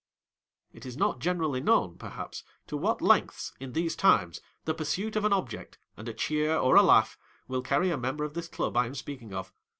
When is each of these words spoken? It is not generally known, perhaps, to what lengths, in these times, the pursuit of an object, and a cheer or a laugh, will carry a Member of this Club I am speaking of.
It 0.73 0.83
is 0.83 0.97
not 0.97 1.19
generally 1.19 1.61
known, 1.61 1.99
perhaps, 1.99 2.43
to 2.65 2.75
what 2.75 3.03
lengths, 3.03 3.53
in 3.59 3.73
these 3.73 3.95
times, 3.95 4.41
the 4.65 4.73
pursuit 4.73 5.15
of 5.15 5.25
an 5.25 5.31
object, 5.33 5.77
and 5.95 6.09
a 6.09 6.13
cheer 6.15 6.57
or 6.57 6.75
a 6.75 6.81
laugh, 6.81 7.19
will 7.47 7.61
carry 7.61 7.91
a 7.91 7.97
Member 7.97 8.23
of 8.23 8.33
this 8.33 8.47
Club 8.47 8.75
I 8.75 8.87
am 8.87 8.95
speaking 8.95 9.31
of. 9.31 9.53